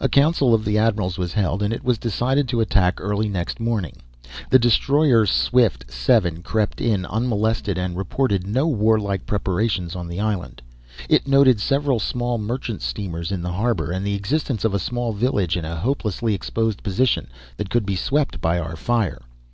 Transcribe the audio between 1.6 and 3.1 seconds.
and it was decided to attack